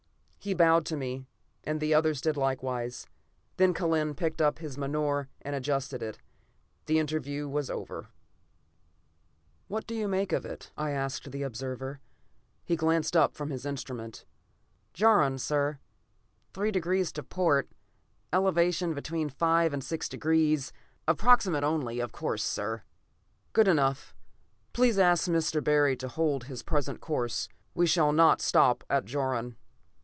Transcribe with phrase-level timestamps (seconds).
[0.43, 1.27] He bowed to me,
[1.65, 3.05] and the others did likewise.
[3.57, 6.17] Then Kellen picked up his menore and adjusted it.
[6.87, 8.07] The interview was over.
[9.67, 11.99] "What do you make it?" I asked the observer.
[12.65, 14.25] He glanced up from his instrument.
[14.95, 15.77] "Jaron, sir.
[16.55, 17.69] Three degrees to port;
[18.33, 20.73] elevation between five and six degrees.
[21.07, 22.81] Approximate only, of course, sir."
[23.53, 24.15] "Good enough.
[24.73, 25.63] Please ask Mr.
[25.63, 27.47] Barry to hold to his present course.
[27.75, 29.55] We shall not stop at Jaron."